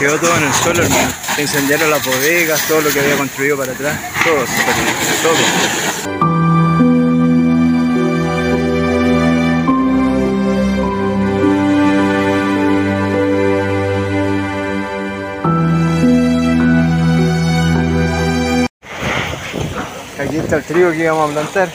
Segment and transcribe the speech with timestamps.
[0.00, 1.12] Quedó todo en el suelo, hermano.
[1.38, 4.00] Incendiaron las bodegas, todo lo que había construido para atrás.
[4.24, 4.44] Todo
[5.22, 5.34] todo.
[20.18, 21.68] Aquí está el trigo que íbamos a plantar.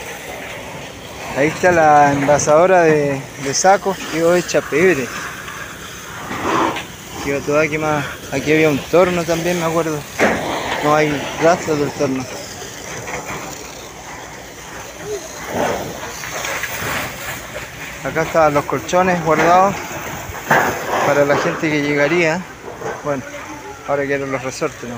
[1.38, 5.08] Ahí está la envasadora de, de sacos, quedó hecha pebre.
[7.26, 8.06] Quedó toda quemada.
[8.32, 9.98] Aquí había un torno también, me acuerdo.
[10.84, 11.10] No hay
[11.42, 12.24] rastros del torno.
[18.04, 19.74] Acá estaban los colchones guardados
[21.08, 22.46] para la gente que llegaría.
[23.04, 23.24] Bueno,
[23.88, 24.98] ahora quiero los resortes, ¿no?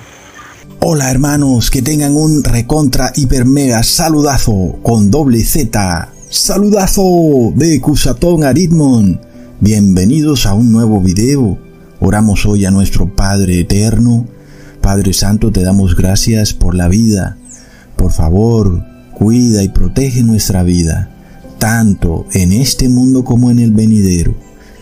[0.81, 6.09] Hola hermanos, que tengan un recontra hiper mega saludazo con doble Z.
[6.29, 9.21] Saludazo de Cusatón Aritmon.
[9.61, 11.66] Bienvenidos a un nuevo video.
[11.99, 14.27] Oramos hoy a nuestro Padre Eterno.
[14.81, 17.37] Padre Santo, te damos gracias por la vida.
[17.95, 18.83] Por favor,
[19.15, 21.09] cuida y protege nuestra vida,
[21.57, 24.35] tanto en este mundo como en el venidero.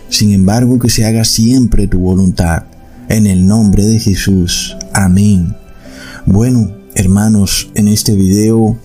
[0.10, 2.64] Sin embargo, que se haga siempre tu voluntad.
[3.08, 4.76] En el nombre de Jesús.
[4.92, 5.56] Amén.
[6.26, 8.78] Bueno, hermanos, en este video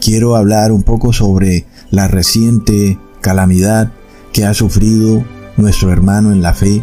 [0.00, 3.92] quiero hablar un poco sobre la reciente calamidad
[4.32, 5.24] que ha sufrido
[5.56, 6.82] nuestro hermano en la fe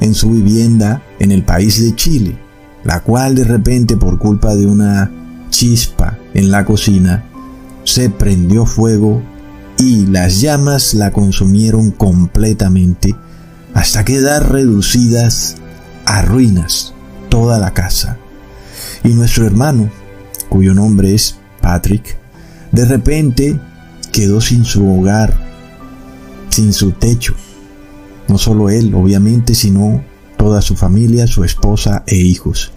[0.00, 2.36] en su vivienda en el país de Chile,
[2.84, 5.10] la cual de repente por culpa de una
[5.50, 7.24] chispa en la cocina
[7.84, 9.22] se prendió fuego
[9.78, 13.14] y las llamas la consumieron completamente
[13.74, 15.56] hasta quedar reducidas
[16.04, 16.94] a ruinas
[17.28, 18.16] toda la casa.
[19.04, 19.90] Y nuestro hermano,
[20.48, 22.16] cuyo nombre es Patrick,
[22.72, 23.58] de repente
[24.12, 25.38] quedó sin su hogar,
[26.50, 27.34] sin su techo.
[28.28, 30.04] No solo él, obviamente, sino
[30.36, 32.72] toda su familia, su esposa e hijos.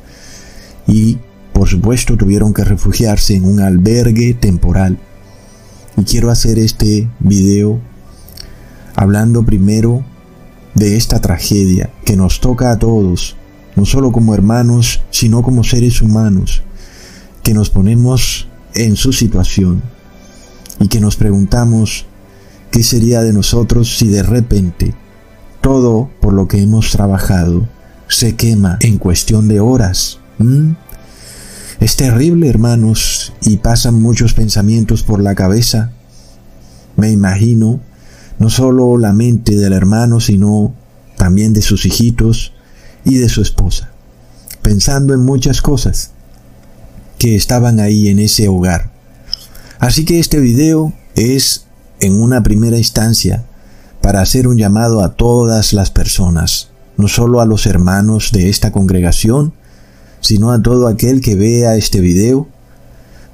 [0.88, 1.20] Y,
[1.54, 4.98] por supuesto, tuvieron que refugiarse en un albergue temporal.
[5.98, 7.80] Y quiero hacer este video
[8.96, 10.04] hablando primero
[10.76, 13.36] de esta tragedia que nos toca a todos,
[13.76, 16.64] no solo como hermanos, sino como seres humanos,
[17.44, 19.82] que nos ponemos en su situación
[20.80, 22.06] y que nos preguntamos
[22.72, 24.94] qué sería de nosotros si de repente
[25.72, 27.66] todo por lo que hemos trabajado
[28.10, 30.20] se quema en cuestión de horas.
[31.80, 35.94] Es terrible, hermanos, y pasan muchos pensamientos por la cabeza.
[36.98, 37.80] Me imagino
[38.38, 40.74] no solo la mente del hermano, sino
[41.16, 42.52] también de sus hijitos,
[43.06, 43.92] y de su esposa,
[44.62, 46.12] pensando en muchas cosas
[47.18, 48.92] que estaban ahí en ese hogar.
[49.80, 51.64] Así que este video es
[52.02, 53.46] en una primera instancia
[54.02, 58.72] para hacer un llamado a todas las personas, no solo a los hermanos de esta
[58.72, 59.54] congregación,
[60.20, 62.48] sino a todo aquel que vea este video,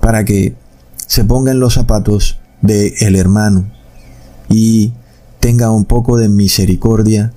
[0.02, 0.56] para que
[1.06, 3.70] se ponga en los zapatos de el hermano
[4.50, 4.94] y
[5.40, 7.34] tenga un poco de misericordia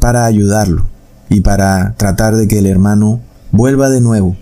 [0.00, 0.88] para ayudarlo
[1.28, 3.20] y para tratar de que el hermano
[3.52, 4.36] vuelva de nuevo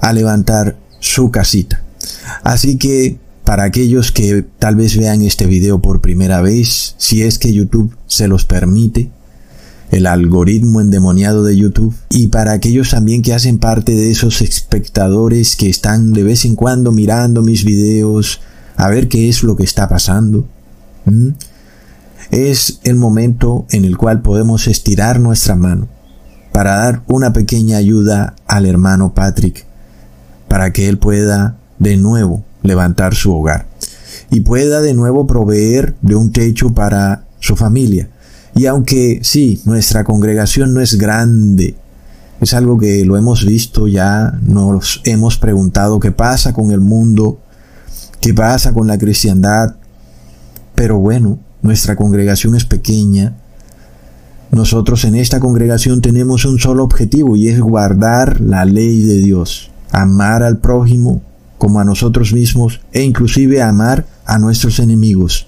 [0.00, 1.82] a levantar su casita.
[2.42, 7.38] Así que para aquellos que tal vez vean este video por primera vez, si es
[7.38, 9.10] que YouTube se los permite,
[9.90, 15.56] el algoritmo endemoniado de YouTube, y para aquellos también que hacen parte de esos espectadores
[15.56, 18.40] que están de vez en cuando mirando mis videos
[18.76, 20.46] a ver qué es lo que está pasando,
[22.30, 25.88] es el momento en el cual podemos estirar nuestra mano
[26.52, 29.66] para dar una pequeña ayuda al hermano Patrick,
[30.48, 33.66] para que él pueda de nuevo levantar su hogar
[34.30, 38.08] y pueda de nuevo proveer de un techo para su familia.
[38.54, 41.74] Y aunque sí, nuestra congregación no es grande,
[42.40, 47.40] es algo que lo hemos visto ya, nos hemos preguntado qué pasa con el mundo,
[48.20, 49.76] qué pasa con la cristiandad,
[50.74, 53.34] pero bueno, nuestra congregación es pequeña
[54.52, 59.70] nosotros en esta congregación tenemos un solo objetivo y es guardar la ley de Dios,
[59.90, 61.22] amar al prójimo
[61.62, 65.46] como a nosotros mismos e inclusive amar a nuestros enemigos.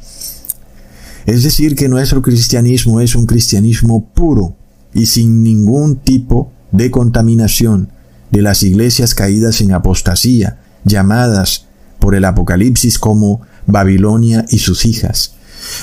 [1.27, 4.55] Es decir, que nuestro cristianismo es un cristianismo puro
[4.93, 7.89] y sin ningún tipo de contaminación
[8.31, 11.67] de las iglesias caídas en apostasía, llamadas
[11.99, 15.35] por el Apocalipsis como Babilonia y sus hijas.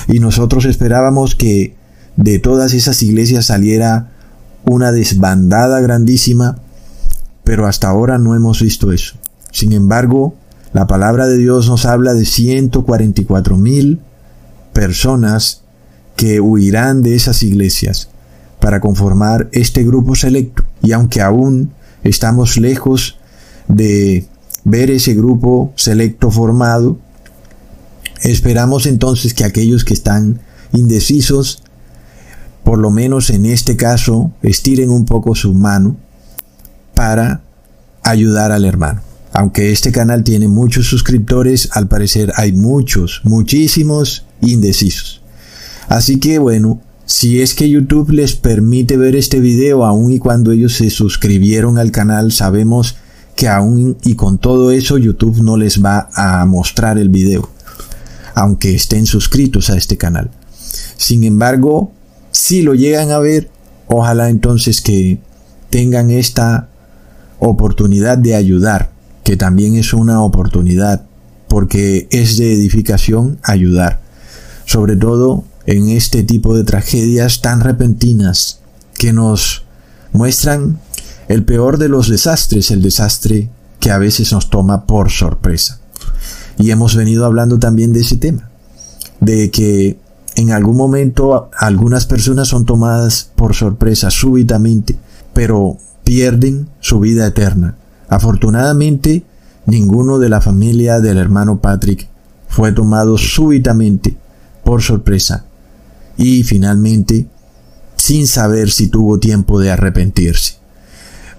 [0.08, 1.76] Y nosotros esperábamos que
[2.16, 4.12] de todas esas iglesias saliera
[4.64, 6.56] una desbandada grandísima,
[7.44, 9.16] pero hasta ahora no hemos visto eso.
[9.52, 10.34] Sin embargo,
[10.72, 14.00] la palabra de Dios nos habla de 144 mil
[14.72, 15.62] personas
[16.16, 18.08] que huirán de esas iglesias
[18.58, 20.64] para conformar este grupo selecto.
[20.82, 21.72] Y aunque aún
[22.02, 23.18] estamos lejos
[23.68, 24.26] de
[24.64, 26.98] ver ese grupo selecto formado,
[28.22, 30.40] esperamos entonces que aquellos que están
[30.72, 31.62] indecisos,
[32.64, 35.96] por lo menos en este caso, estiren un poco su mano
[36.94, 37.42] para
[38.02, 39.11] ayudar al hermano.
[39.32, 45.22] Aunque este canal tiene muchos suscriptores, al parecer hay muchos, muchísimos indecisos.
[45.88, 50.52] Así que bueno, si es que YouTube les permite ver este video aun y cuando
[50.52, 52.96] ellos se suscribieron al canal, sabemos
[53.34, 57.48] que aún y con todo eso YouTube no les va a mostrar el video,
[58.34, 60.30] aunque estén suscritos a este canal.
[60.96, 61.92] Sin embargo,
[62.30, 63.50] si lo llegan a ver,
[63.88, 65.18] ojalá entonces que
[65.70, 66.68] tengan esta
[67.40, 68.90] oportunidad de ayudar,
[69.24, 71.06] que también es una oportunidad,
[71.48, 74.00] porque es de edificación ayudar,
[74.64, 78.60] sobre todo en este tipo de tragedias tan repentinas
[78.94, 79.64] que nos
[80.12, 80.80] muestran
[81.28, 83.48] el peor de los desastres, el desastre
[83.80, 85.80] que a veces nos toma por sorpresa.
[86.58, 88.50] Y hemos venido hablando también de ese tema,
[89.20, 89.98] de que
[90.36, 94.96] en algún momento algunas personas son tomadas por sorpresa súbitamente,
[95.32, 97.76] pero pierden su vida eterna.
[98.12, 99.24] Afortunadamente,
[99.64, 102.08] ninguno de la familia del hermano Patrick
[102.46, 104.18] fue tomado súbitamente
[104.64, 105.46] por sorpresa
[106.18, 107.26] y finalmente
[107.96, 110.56] sin saber si tuvo tiempo de arrepentirse.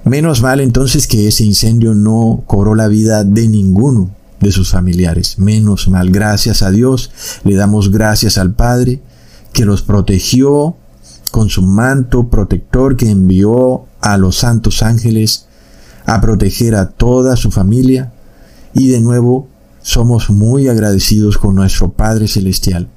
[0.04, 4.10] Menos mal entonces que ese incendio no cobró la vida de ninguno
[4.40, 5.38] de sus familiares.
[5.38, 7.12] Menos mal, gracias a Dios,
[7.44, 9.00] le damos gracias al Padre
[9.54, 10.76] que los protegió
[11.30, 15.46] con su manto protector que envió a los santos ángeles
[16.06, 18.12] a proteger a toda su familia
[18.74, 19.48] y de nuevo
[19.82, 22.88] somos muy agradecidos con nuestro Padre Celestial,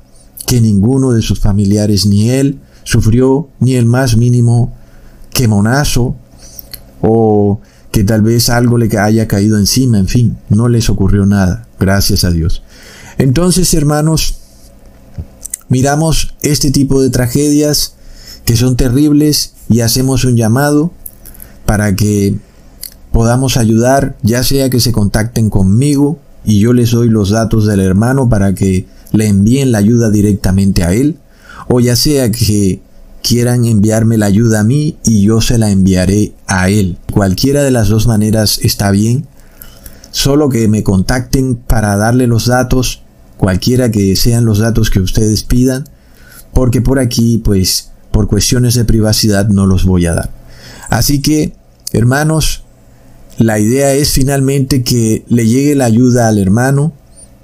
[0.47, 4.73] que ninguno de sus familiares ni él sufrió ni el más mínimo
[5.31, 6.17] quemonazo
[7.03, 7.61] o
[7.91, 12.25] que tal vez algo le haya caído encima, en fin, no les ocurrió nada, gracias
[12.25, 12.63] a Dios.
[13.19, 14.39] Entonces, hermanos,
[15.69, 17.95] miramos este tipo de tragedias
[18.45, 20.93] que son terribles y hacemos un llamado
[21.65, 22.37] para que
[23.17, 27.81] podamos ayudar, ya sea que se contacten conmigo y yo les doy los datos del
[27.81, 31.17] hermano para que le envíen la ayuda directamente a él,
[31.67, 32.83] o ya sea que
[33.23, 36.99] quieran enviarme la ayuda a mí y yo se la enviaré a él.
[37.11, 39.27] Cualquiera de las dos maneras está bien,
[40.11, 43.01] solo que me contacten para darle los datos,
[43.39, 45.89] cualquiera que sean los datos que ustedes pidan,
[46.53, 50.31] porque por aquí pues por cuestiones de privacidad no los voy a dar.
[50.91, 51.55] Así que,
[51.93, 52.66] hermanos,
[53.39, 56.93] la idea es finalmente que le llegue la ayuda al hermano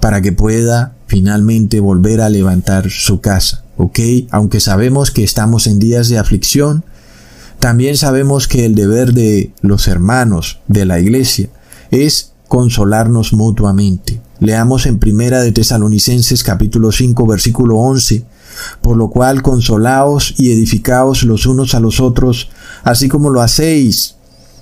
[0.00, 3.98] para que pueda finalmente volver a levantar su casa, ¿ok?
[4.30, 6.84] Aunque sabemos que estamos en días de aflicción,
[7.58, 11.48] también sabemos que el deber de los hermanos de la iglesia
[11.90, 14.20] es consolarnos mutuamente.
[14.40, 18.24] Leamos en Primera de Tesalonicenses capítulo 5 versículo 11
[18.80, 22.50] por lo cual consolaos y edificaos los unos a los otros,
[22.84, 24.16] así como lo hacéis.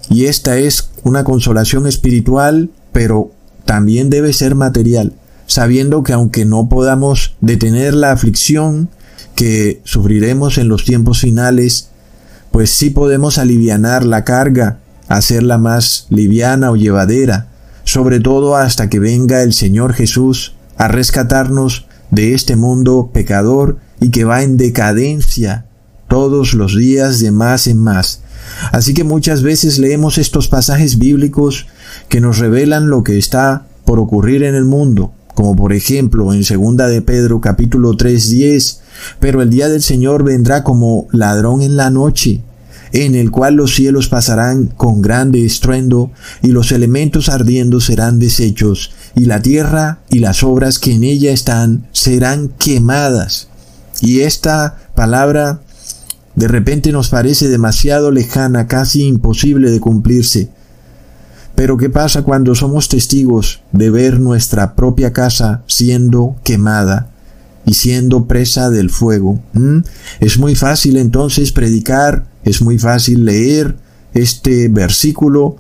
[0.09, 3.33] Y esta es una consolación espiritual, pero
[3.65, 5.13] también debe ser material,
[5.47, 8.89] sabiendo que aunque no podamos detener la aflicción
[9.35, 11.91] que sufriremos en los tiempos finales,
[12.51, 17.49] pues sí podemos alivianar la carga, hacerla más liviana o llevadera,
[17.85, 24.11] sobre todo hasta que venga el Señor Jesús a rescatarnos de este mundo pecador y
[24.11, 25.67] que va en decadencia
[26.09, 28.23] todos los días de más en más.
[28.73, 31.67] Así que muchas veces leemos estos pasajes bíblicos
[32.09, 36.45] que nos revelan lo que está por ocurrir en el mundo, como por ejemplo en
[36.45, 38.81] segunda de Pedro capítulo 3:10,
[39.19, 42.43] pero el día del Señor vendrá como ladrón en la noche,
[42.93, 46.11] en el cual los cielos pasarán con grande estruendo,
[46.43, 51.33] y los elementos ardiendo serán deshechos, y la tierra y las obras que en ella
[51.33, 53.49] están serán quemadas.
[54.03, 55.61] Y esta palabra
[56.35, 60.51] de repente nos parece demasiado lejana, casi imposible de cumplirse.
[61.55, 67.11] Pero ¿qué pasa cuando somos testigos de ver nuestra propia casa siendo quemada
[67.67, 69.41] y siendo presa del fuego?
[69.53, 69.81] ¿Mm?
[70.21, 73.77] Es muy fácil entonces predicar, es muy fácil leer
[74.15, 75.57] este versículo,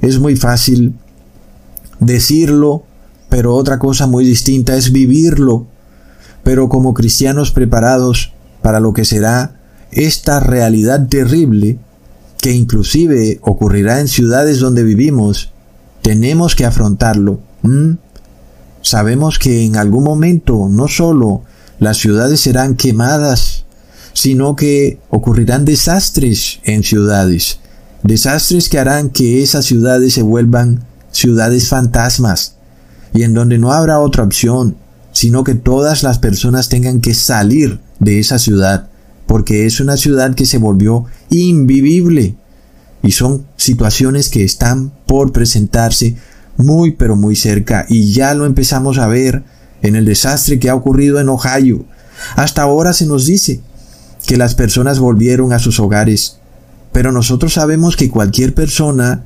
[0.00, 0.94] es muy fácil
[2.00, 2.84] decirlo,
[3.28, 5.66] pero otra cosa muy distinta es vivirlo
[6.44, 9.56] pero como cristianos preparados para lo que será
[9.94, 11.78] esta realidad terrible
[12.40, 15.52] que inclusive ocurrirá en ciudades donde vivimos,
[16.02, 17.40] tenemos que afrontarlo.
[18.82, 21.42] Sabemos que en algún momento no solo
[21.78, 23.64] las ciudades serán quemadas,
[24.12, 27.58] sino que ocurrirán desastres en ciudades,
[28.02, 32.56] desastres que harán que esas ciudades se vuelvan ciudades fantasmas,
[33.14, 34.76] y en donde no habrá otra opción,
[35.12, 38.88] sino que todas las personas tengan que salir de esa ciudad,
[39.26, 42.36] porque es una ciudad que se volvió invivible.
[43.02, 46.16] Y son situaciones que están por presentarse
[46.56, 49.42] muy pero muy cerca y ya lo empezamos a ver
[49.82, 51.84] en el desastre que ha ocurrido en Ohio.
[52.36, 53.60] Hasta ahora se nos dice
[54.26, 56.38] que las personas volvieron a sus hogares,
[56.92, 59.24] pero nosotros sabemos que cualquier persona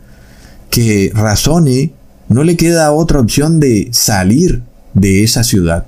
[0.71, 1.93] que razone
[2.29, 4.63] no le queda otra opción de salir
[4.95, 5.87] de esa ciudad,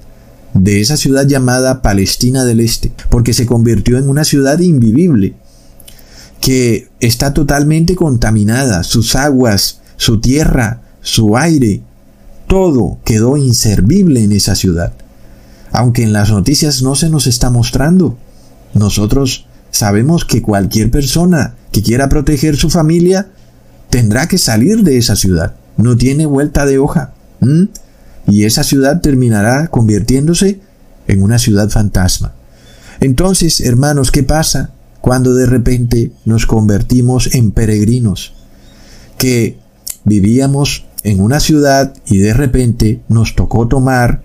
[0.54, 5.34] de esa ciudad llamada Palestina del Este, porque se convirtió en una ciudad invivible,
[6.40, 11.82] que está totalmente contaminada, sus aguas, su tierra, su aire,
[12.46, 14.92] todo quedó inservible en esa ciudad.
[15.72, 18.18] Aunque en las noticias no se nos está mostrando,
[18.74, 23.28] nosotros sabemos que cualquier persona que quiera proteger su familia
[23.88, 25.54] tendrá que salir de esa ciudad.
[25.76, 27.12] No tiene vuelta de hoja.
[28.26, 30.60] Y esa ciudad terminará convirtiéndose
[31.06, 32.32] en una ciudad fantasma.
[33.00, 38.34] Entonces, hermanos, ¿qué pasa cuando de repente nos convertimos en peregrinos?
[39.16, 39.58] Que
[40.04, 44.22] vivíamos en una ciudad y de repente nos tocó tomar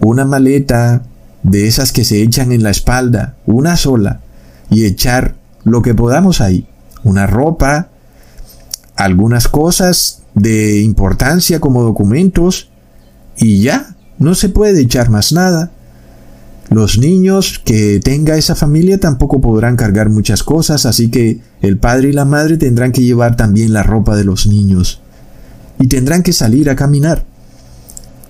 [0.00, 1.02] una maleta
[1.42, 4.20] de esas que se echan en la espalda, una sola,
[4.70, 6.66] y echar lo que podamos ahí,
[7.04, 7.88] una ropa,
[8.96, 12.67] algunas cosas de importancia como documentos,
[13.38, 15.72] y ya, no se puede echar más nada.
[16.70, 22.10] Los niños que tenga esa familia tampoco podrán cargar muchas cosas, así que el padre
[22.10, 25.00] y la madre tendrán que llevar también la ropa de los niños.
[25.78, 27.24] Y tendrán que salir a caminar.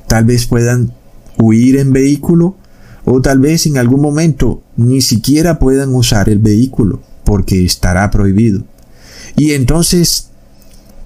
[0.06, 0.92] Tal vez puedan
[1.36, 2.56] huir en vehículo
[3.04, 8.64] o tal vez en algún momento ni siquiera puedan usar el vehículo porque estará prohibido.
[9.36, 10.28] Y entonces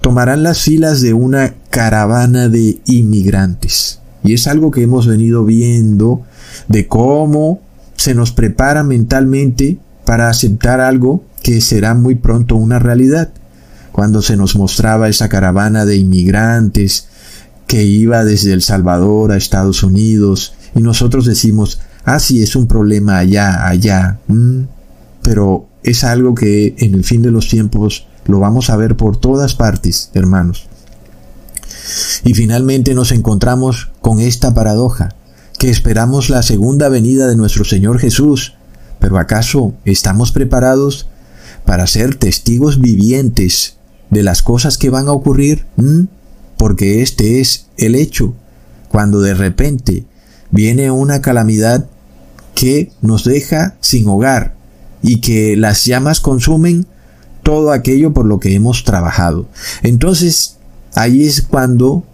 [0.02, 4.00] tomarán las filas de una caravana de inmigrantes.
[4.22, 6.22] Y es algo que hemos venido viendo
[6.68, 7.60] de cómo
[7.96, 13.30] se nos prepara mentalmente para aceptar algo que será muy pronto una realidad.
[13.92, 17.06] Cuando se nos mostraba esa caravana de inmigrantes
[17.66, 22.66] que iba desde El Salvador a Estados Unidos y nosotros decimos, ah, sí, es un
[22.66, 24.62] problema allá, allá, mm,
[25.22, 29.16] pero es algo que en el fin de los tiempos lo vamos a ver por
[29.16, 30.68] todas partes, hermanos.
[32.24, 35.14] Y finalmente nos encontramos con esta paradoja,
[35.58, 38.54] que esperamos la segunda venida de nuestro Señor Jesús,
[38.98, 41.08] pero ¿acaso estamos preparados
[41.64, 43.76] para ser testigos vivientes
[44.10, 45.66] de las cosas que van a ocurrir?
[45.76, 46.04] ¿Mm?
[46.56, 48.34] Porque este es el hecho,
[48.88, 50.04] cuando de repente
[50.50, 51.88] viene una calamidad
[52.54, 54.54] que nos deja sin hogar
[55.02, 56.86] y que las llamas consumen
[57.42, 59.46] todo aquello por lo que hemos trabajado.
[59.82, 60.58] Entonces,
[60.94, 62.04] ahí es cuando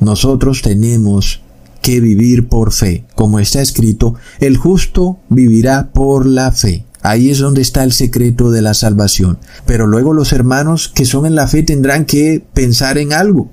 [0.00, 1.42] nosotros tenemos
[1.80, 3.04] que vivir por fe.
[3.14, 6.84] Como está escrito, el justo vivirá por la fe.
[7.02, 9.38] Ahí es donde está el secreto de la salvación.
[9.66, 13.50] Pero luego los hermanos que son en la fe tendrán que pensar en algo.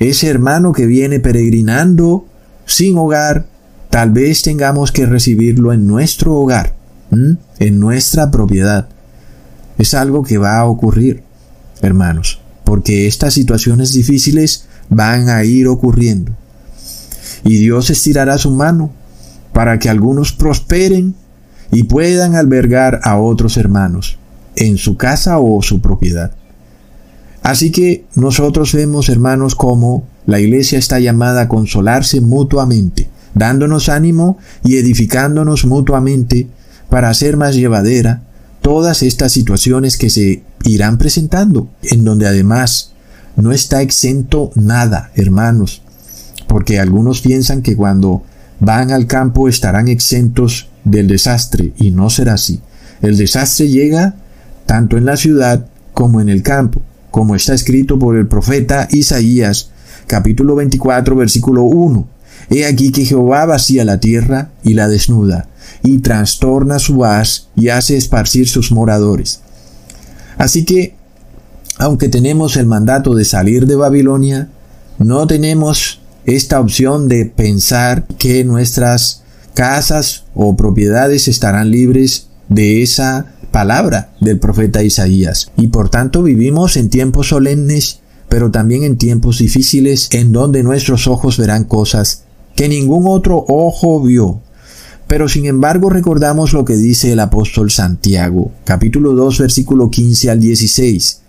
[0.00, 2.26] Ese hermano que viene peregrinando
[2.66, 3.46] sin hogar,
[3.90, 6.74] tal vez tengamos que recibirlo en nuestro hogar,
[7.10, 8.88] en nuestra propiedad.
[9.78, 11.22] Es algo que va a ocurrir,
[11.80, 16.32] hermanos, porque estas situaciones difíciles van a ir ocurriendo.
[17.44, 18.90] Y Dios estirará su mano
[19.52, 21.14] para que algunos prosperen
[21.70, 24.18] y puedan albergar a otros hermanos
[24.56, 26.32] en su casa o su propiedad.
[27.42, 34.38] Así que nosotros vemos, hermanos, cómo la iglesia está llamada a consolarse mutuamente, dándonos ánimo
[34.64, 36.48] y edificándonos mutuamente
[36.90, 38.22] para hacer más llevadera
[38.62, 42.92] todas estas situaciones que se irán presentando, en donde además
[43.36, 45.82] no está exento nada, hermanos,
[46.48, 48.22] porque algunos piensan que cuando
[48.60, 52.60] van al campo estarán exentos del desastre y no será así.
[53.00, 54.16] El desastre llega
[54.66, 59.70] tanto en la ciudad como en el campo, como está escrito por el profeta Isaías,
[60.06, 62.08] capítulo 24, versículo 1.
[62.50, 65.48] He aquí que Jehová vacía la tierra y la desnuda,
[65.82, 69.40] y trastorna su haz y hace esparcir sus moradores.
[70.36, 70.94] Así que,
[71.78, 74.48] aunque tenemos el mandato de salir de Babilonia,
[74.98, 79.22] no tenemos esta opción de pensar que nuestras
[79.54, 85.50] casas o propiedades estarán libres de esa palabra del profeta Isaías.
[85.56, 91.06] Y por tanto vivimos en tiempos solemnes, pero también en tiempos difíciles en donde nuestros
[91.06, 94.40] ojos verán cosas que ningún otro ojo vio,
[95.08, 100.38] Pero sin embargo recordamos lo que dice el apóstol Santiago, capítulo 2, versículo 15 al
[100.38, 101.20] 16.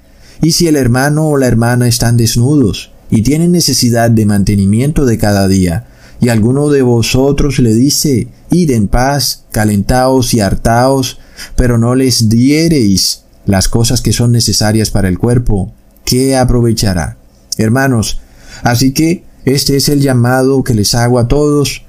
[0.41, 5.17] Y si el hermano o la hermana están desnudos y tienen necesidad de mantenimiento de
[5.17, 5.88] cada día,
[6.19, 11.19] y alguno de vosotros le dice, id en paz, calentaos y hartaos,
[11.55, 15.71] pero no les diereis las cosas que son necesarias para el cuerpo,
[16.03, 17.17] ¿qué aprovechará?
[17.57, 18.19] Hermanos,
[18.62, 21.83] así que este es el llamado que les hago a todos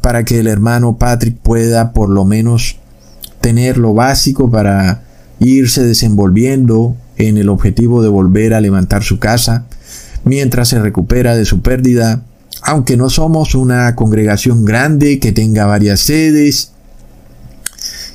[0.00, 2.78] para que el hermano Patrick pueda por lo menos
[3.40, 5.02] tener lo básico para
[5.40, 9.66] irse desenvolviendo en el objetivo de volver a levantar su casa
[10.24, 12.22] mientras se recupera de su pérdida.
[12.62, 16.72] Aunque no somos una congregación grande que tenga varias sedes,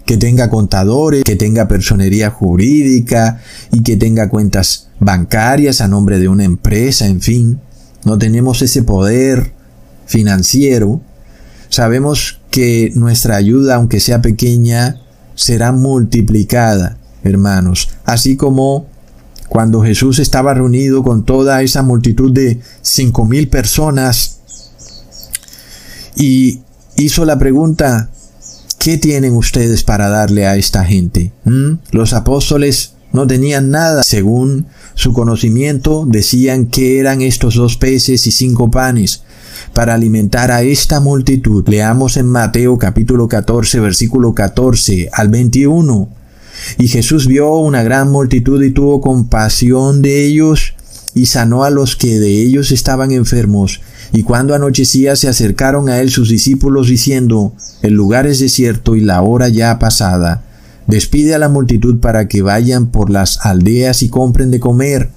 [0.06, 3.42] que tenga contadores, que tenga personería jurídica
[3.74, 7.60] y que tenga cuentas bancarias a nombre de una empresa, en fin,
[8.06, 9.52] no tenemos ese poder
[10.06, 11.02] financiero,
[11.70, 15.02] sabemos que nuestra ayuda, aunque sea pequeña,
[15.36, 18.88] será multiplicada, hermanos, así como
[19.50, 24.38] cuando Jesús estaba reunido con toda esa multitud de cinco mil personas,
[26.16, 26.62] y
[26.96, 28.10] hizo la pregunta,
[28.80, 31.32] ¿qué tienen ustedes para darle a esta gente?
[31.46, 31.74] ¿Mm?
[31.92, 34.04] Los apóstoles no tenían nada.
[34.04, 39.24] Según su conocimiento, decían que eran estos dos peces y cinco panes
[39.74, 41.68] para alimentar a esta multitud.
[41.68, 46.10] Leamos en Mateo capítulo 14, versículo 14 al 21.
[46.80, 50.74] Y Jesús vio una gran multitud y tuvo compasión de ellos
[51.14, 53.82] y sanó a los que de ellos estaban enfermos
[54.14, 59.02] y cuando anochecía se acercaron a él sus discípulos diciendo, El lugar es desierto y
[59.02, 60.44] la hora ya pasada.
[60.88, 65.10] Despide a la multitud para que vayan por las aldeas y compren de comer.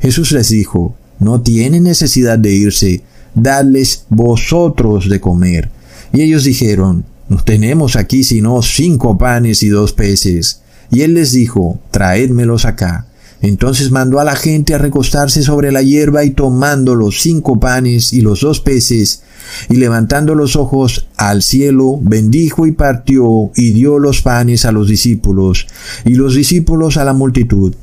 [0.00, 3.02] Jesús les dijo, No tienen necesidad de irse,
[3.34, 5.70] dadles vosotros de comer.
[6.12, 10.60] Y ellos dijeron, No tenemos aquí sino cinco panes y dos peces.
[10.90, 13.06] Y él les dijo, Traédmelos acá.
[13.42, 18.12] Entonces mandó a la gente a recostarse sobre la hierba y tomando los cinco panes
[18.12, 19.22] y los dos peces,
[19.68, 24.88] y levantando los ojos al cielo, bendijo y partió y dio los panes a los
[24.88, 25.66] discípulos,
[26.04, 27.74] y los discípulos a la multitud.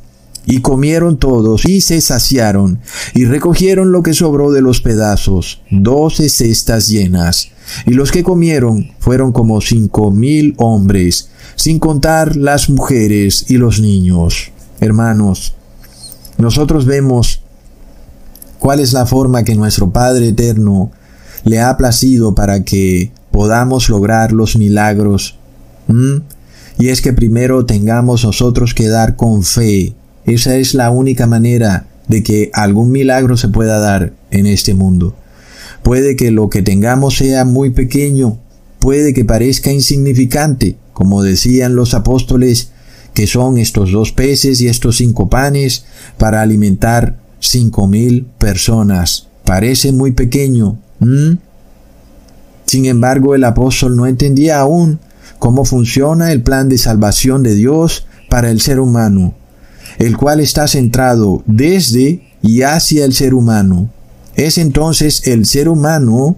[0.44, 2.80] Y comieron todos y se saciaron,
[3.14, 7.50] y recogieron lo que sobró de los pedazos, doce cestas llenas.
[7.86, 13.80] Y los que comieron fueron como cinco mil hombres, sin contar las mujeres y los
[13.80, 14.51] niños.
[14.82, 15.54] Hermanos,
[16.40, 17.44] nosotros vemos
[18.58, 20.92] cuál es la forma que nuestro Padre Eterno
[21.44, 25.38] le ha placido para que podamos lograr los milagros.
[26.80, 29.94] Y es que primero tengamos nosotros que dar con fe.
[30.26, 35.16] Esa es la única manera de que algún milagro se pueda dar en este mundo.
[35.84, 38.40] Puede que lo que tengamos sea muy pequeño,
[38.80, 42.72] puede que parezca insignificante, como decían los apóstoles,
[43.22, 45.86] que son estos dos peces y estos cinco panes
[46.18, 49.28] para alimentar cinco mil personas.
[49.46, 50.80] Parece muy pequeño.
[52.66, 54.98] Sin embargo, el apóstol no entendía aún
[55.38, 59.36] cómo funciona el plan de salvación de Dios para el ser humano,
[60.00, 63.92] el cual está centrado desde y hacia el ser humano.
[64.34, 66.38] Es entonces el ser humano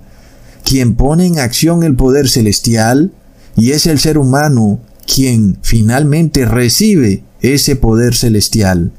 [0.66, 3.14] quien pone en acción el poder celestial
[3.56, 8.92] y es el ser humano quien finalmente recibe ese poder celestial.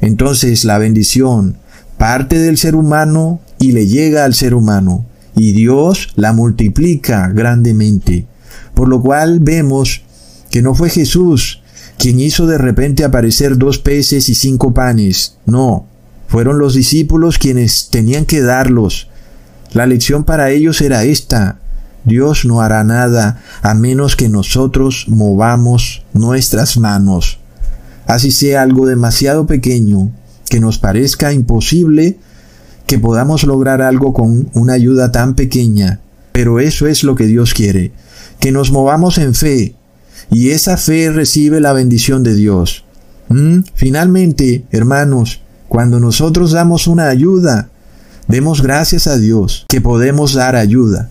[0.00, 1.56] Entonces la bendición
[1.98, 8.26] parte del ser humano y le llega al ser humano, y Dios la multiplica grandemente.
[8.74, 10.02] Por lo cual vemos
[10.50, 11.62] que no fue Jesús
[11.98, 15.86] quien hizo de repente aparecer dos peces y cinco panes, no,
[16.28, 19.08] fueron los discípulos quienes tenían que darlos.
[19.72, 21.58] La lección para ellos era esta,
[22.06, 27.38] Dios no hará nada a menos que nosotros movamos nuestras manos.
[28.06, 30.10] Así sea algo demasiado pequeño,
[30.48, 32.18] que nos parezca imposible
[32.86, 36.00] que podamos lograr algo con una ayuda tan pequeña.
[36.32, 37.90] Pero eso es lo que Dios quiere,
[38.38, 39.74] que nos movamos en fe,
[40.30, 42.84] y esa fe recibe la bendición de Dios.
[43.28, 43.60] ¿Mm?
[43.74, 47.70] Finalmente, hermanos, cuando nosotros damos una ayuda,
[48.28, 51.10] demos gracias a Dios que podemos dar ayuda.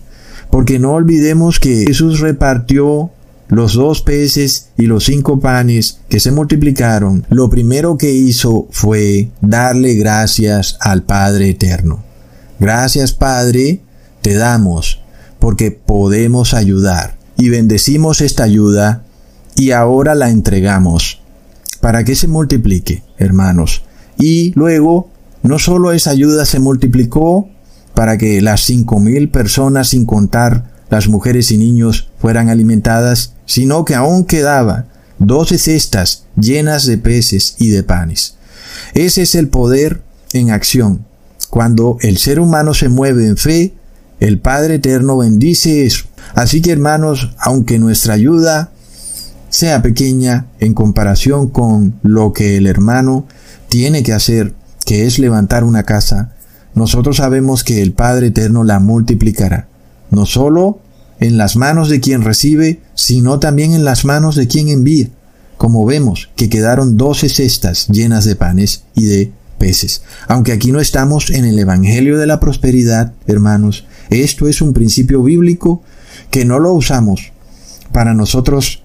[0.56, 3.10] Porque no olvidemos que Jesús repartió
[3.48, 9.28] los dos peces y los cinco panes que se multiplicaron, lo primero que hizo fue
[9.42, 12.02] darle gracias al Padre Eterno.
[12.58, 13.82] Gracias Padre,
[14.22, 15.02] te damos,
[15.40, 17.18] porque podemos ayudar.
[17.36, 19.04] Y bendecimos esta ayuda
[19.56, 21.20] y ahora la entregamos
[21.82, 23.82] para que se multiplique, hermanos.
[24.16, 25.10] Y luego,
[25.42, 27.50] no solo esa ayuda se multiplicó,
[27.96, 33.86] para que las cinco mil personas, sin contar las mujeres y niños fueran alimentadas, sino
[33.86, 34.84] que aún quedaba
[35.18, 38.36] doce cestas llenas de peces y de panes.
[38.92, 40.02] Ese es el poder
[40.34, 41.06] en acción.
[41.48, 43.72] Cuando el ser humano se mueve en fe,
[44.20, 46.04] el Padre Eterno bendice eso.
[46.34, 48.72] Así que hermanos, aunque nuestra ayuda
[49.48, 53.26] sea pequeña en comparación con lo que el hermano
[53.70, 54.52] tiene que hacer,
[54.84, 56.35] que es levantar una casa,
[56.76, 59.66] nosotros sabemos que el Padre Eterno la multiplicará,
[60.10, 60.78] no solo
[61.18, 65.08] en las manos de quien recibe, sino también en las manos de quien envía,
[65.56, 70.02] como vemos que quedaron doce cestas llenas de panes y de peces.
[70.28, 75.22] Aunque aquí no estamos en el Evangelio de la Prosperidad, hermanos, esto es un principio
[75.22, 75.82] bíblico
[76.30, 77.32] que no lo usamos
[77.90, 78.82] para nosotros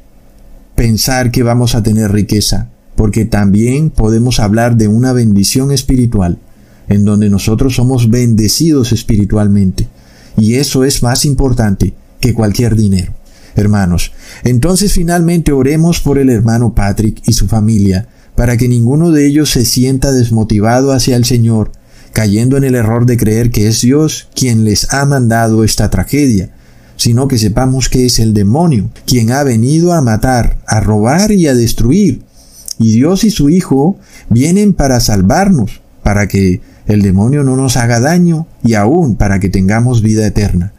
[0.76, 6.40] pensar que vamos a tener riqueza, porque también podemos hablar de una bendición espiritual
[6.92, 9.88] en donde nosotros somos bendecidos espiritualmente.
[10.38, 13.14] Y eso es más importante que cualquier dinero.
[13.56, 14.12] Hermanos,
[14.44, 19.50] entonces finalmente oremos por el hermano Patrick y su familia, para que ninguno de ellos
[19.50, 21.72] se sienta desmotivado hacia el Señor,
[22.14, 26.52] cayendo en el error de creer que es Dios quien les ha mandado esta tragedia,
[26.96, 31.48] sino que sepamos que es el demonio quien ha venido a matar, a robar y
[31.48, 32.22] a destruir.
[32.80, 33.98] Y Dios y su Hijo
[34.30, 39.50] vienen para salvarnos, para que el demonio no nos haga daño y aún para que
[39.50, 40.74] tengamos vida eterna.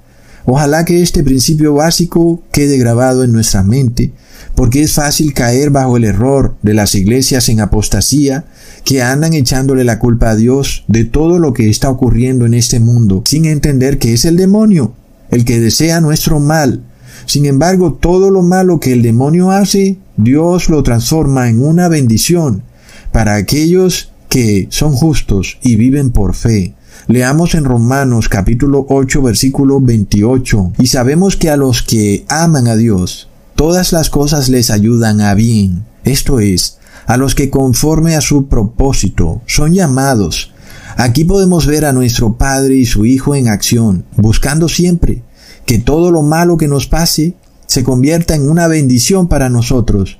[0.44, 4.12] Ojalá que este principio básico quede grabado en nuestra mente,
[4.54, 8.44] porque es fácil caer bajo el error de las iglesias en apostasía
[8.84, 12.80] que andan echándole la culpa a Dios de todo lo que está ocurriendo en este
[12.80, 14.94] mundo, sin entender que es el demonio,
[15.30, 16.82] el que desea nuestro mal.
[17.24, 22.64] Sin embargo, todo lo malo que el demonio hace, Dios lo transforma en una bendición
[23.12, 26.72] para aquellos que son justos y viven por fe.
[27.06, 32.74] Leamos en Romanos capítulo 8 versículo 28 y sabemos que a los que aman a
[32.74, 38.22] Dios, todas las cosas les ayudan a bien, esto es, a los que conforme a
[38.22, 40.54] su propósito son llamados.
[40.96, 45.22] Aquí podemos ver a nuestro Padre y su Hijo en acción, buscando siempre
[45.66, 47.34] que todo lo malo que nos pase
[47.66, 50.16] se convierta en una bendición para nosotros,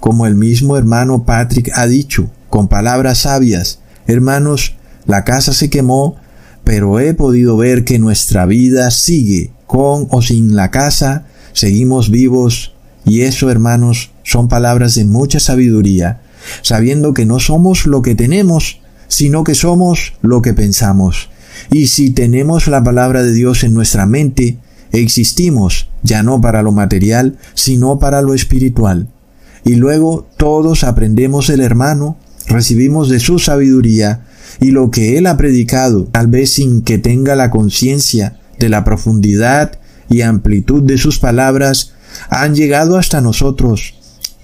[0.00, 6.16] como el mismo hermano Patrick ha dicho con palabras sabias, hermanos, la casa se quemó,
[6.64, 12.74] pero he podido ver que nuestra vida sigue, con o sin la casa, seguimos vivos,
[13.04, 16.20] y eso, hermanos, son palabras de mucha sabiduría,
[16.62, 21.30] sabiendo que no somos lo que tenemos, sino que somos lo que pensamos.
[21.70, 24.58] Y si tenemos la palabra de Dios en nuestra mente,
[24.92, 29.08] existimos ya no para lo material, sino para lo espiritual.
[29.64, 32.16] Y luego todos aprendemos del hermano,
[32.50, 34.26] recibimos de su sabiduría
[34.60, 38.84] y lo que él ha predicado, tal vez sin que tenga la conciencia de la
[38.84, 41.92] profundidad y amplitud de sus palabras,
[42.28, 43.94] han llegado hasta nosotros,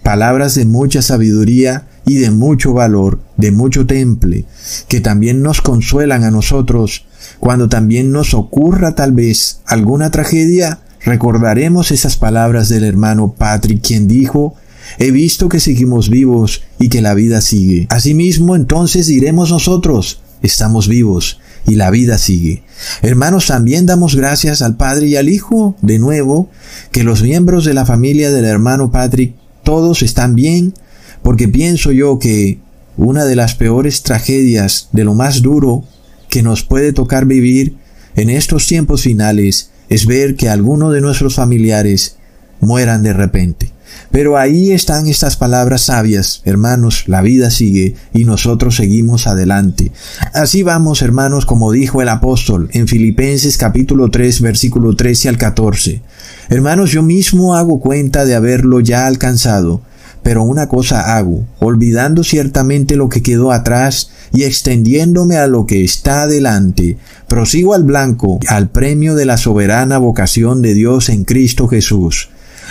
[0.03, 4.45] palabras de mucha sabiduría y de mucho valor, de mucho temple,
[4.89, 7.05] que también nos consuelan a nosotros.
[7.41, 14.07] Cuando también nos ocurra tal vez alguna tragedia, recordaremos esas palabras del hermano Patrick, quien
[14.07, 14.55] dijo,
[14.99, 17.87] He visto que seguimos vivos y que la vida sigue.
[17.91, 22.63] Asimismo, entonces diremos nosotros, estamos vivos y la vida sigue.
[23.03, 26.49] Hermanos, también damos gracias al Padre y al Hijo, de nuevo,
[26.93, 30.75] que los miembros de la familia del hermano Patrick todos están bien,
[31.23, 32.61] porque pienso yo que
[32.97, 35.85] una de las peores tragedias, de lo más duro
[36.29, 37.77] que nos puede tocar vivir
[38.15, 42.17] en estos tiempos finales, es ver que alguno de nuestros familiares
[42.61, 43.73] mueran de repente.
[44.17, 49.93] Pero ahí están estas palabras sabias, hermanos, la vida sigue y nosotros seguimos adelante.
[50.33, 56.01] Así vamos, hermanos, como dijo el apóstol en Filipenses capítulo 3, versículo 13 al 14.
[56.49, 59.83] Hermanos, yo mismo hago cuenta de haberlo ya alcanzado,
[60.23, 65.85] pero una cosa hago, olvidando ciertamente lo que quedó atrás y extendiéndome a lo que
[65.85, 66.97] está adelante,
[67.29, 72.31] prosigo al blanco, al premio de la soberana vocación de Dios en Cristo Jesús.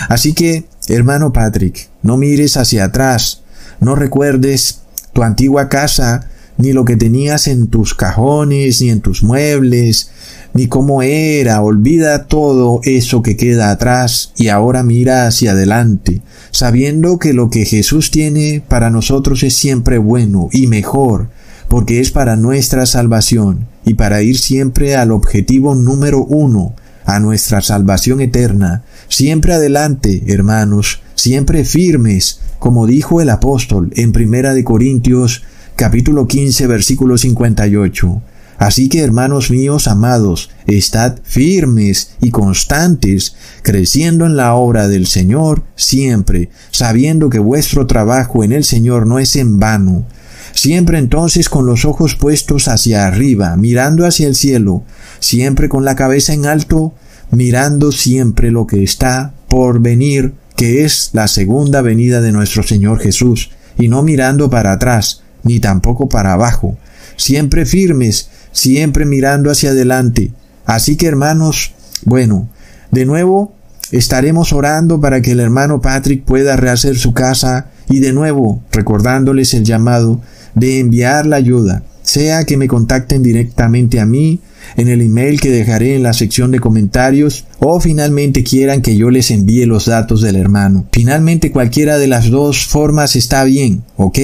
[0.09, 3.41] Así que Hermano Patrick, no mires hacia atrás,
[3.79, 4.81] no recuerdes
[5.13, 10.11] tu antigua casa, ni lo que tenías en tus cajones, ni en tus muebles,
[10.53, 16.21] ni cómo era, olvida todo eso que queda atrás y ahora mira hacia adelante,
[16.51, 21.29] sabiendo que lo que Jesús tiene para nosotros es siempre bueno y mejor,
[21.67, 26.73] porque es para nuestra salvación y para ir siempre al objetivo número uno,
[27.05, 34.53] a nuestra salvación eterna, Siempre adelante, hermanos, siempre firmes, como dijo el apóstol en Primera
[34.53, 35.43] de Corintios
[35.75, 38.21] capítulo 15 versículo 58.
[38.57, 45.63] Así que hermanos míos amados, estad firmes y constantes, creciendo en la obra del Señor
[45.75, 50.05] siempre, sabiendo que vuestro trabajo en el Señor no es en vano.
[50.53, 54.83] Siempre entonces con los ojos puestos hacia arriba, mirando hacia el cielo,
[55.19, 56.93] siempre con la cabeza en alto,
[57.31, 62.99] mirando siempre lo que está por venir, que es la segunda venida de nuestro Señor
[62.99, 66.77] Jesús, y no mirando para atrás, ni tampoco para abajo,
[67.17, 70.31] siempre firmes, siempre mirando hacia adelante.
[70.65, 72.49] Así que hermanos, bueno,
[72.91, 73.53] de nuevo
[73.91, 79.53] estaremos orando para que el hermano Patrick pueda rehacer su casa y de nuevo recordándoles
[79.53, 80.21] el llamado
[80.55, 84.39] de enviar la ayuda, sea que me contacten directamente a mí
[84.77, 89.09] en el email que dejaré en la sección de comentarios o finalmente quieran que yo
[89.09, 90.85] les envíe los datos del hermano.
[90.91, 94.19] Finalmente cualquiera de las dos formas está bien, ¿ok?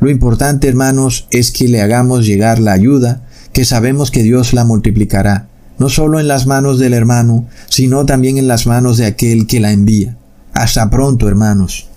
[0.00, 4.64] Lo importante hermanos es que le hagamos llegar la ayuda que sabemos que Dios la
[4.64, 9.46] multiplicará, no solo en las manos del hermano, sino también en las manos de aquel
[9.46, 10.16] que la envía.
[10.54, 11.88] Hasta pronto, hermanos.